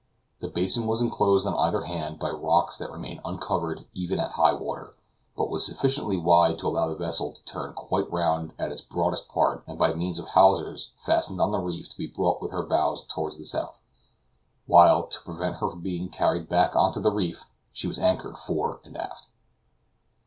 The 0.39 0.47
basin 0.47 0.87
was 0.87 0.99
enclosed 1.03 1.45
on 1.45 1.53
either 1.57 1.83
hand 1.83 2.17
by 2.17 2.31
rocks 2.31 2.75
that 2.79 2.89
remained 2.89 3.21
uncovered 3.23 3.85
even 3.93 4.19
at 4.19 4.31
high 4.31 4.53
water, 4.53 4.95
but 5.37 5.51
was 5.51 5.63
sufficiently 5.63 6.17
wide 6.17 6.57
to 6.57 6.67
allow 6.67 6.87
the 6.89 6.95
vessel 6.95 7.33
to 7.33 7.43
turn 7.43 7.73
quite 7.73 8.09
round 8.11 8.53
at 8.57 8.71
its 8.71 8.81
broadest 8.81 9.29
part, 9.29 9.63
and 9.67 9.77
by 9.77 9.93
means 9.93 10.17
of 10.17 10.29
hawsers 10.29 10.93
fastened 10.97 11.39
on 11.39 11.51
the 11.51 11.59
reef 11.59 11.87
to 11.91 11.97
be 11.97 12.07
brought 12.07 12.41
with 12.41 12.49
her 12.49 12.63
bows 12.65 13.05
towards 13.05 13.37
the 13.37 13.45
south; 13.45 13.79
while, 14.65 15.05
to 15.05 15.21
prevent 15.21 15.57
her 15.57 15.75
being 15.75 16.09
carried 16.09 16.49
back 16.49 16.75
on 16.75 16.91
to 16.93 16.99
the 16.99 17.11
reef, 17.11 17.45
she 17.71 17.85
has 17.85 17.97
been 17.97 18.05
anchored 18.05 18.39
fore 18.39 18.79
and 18.83 18.97
aft. 18.97 19.27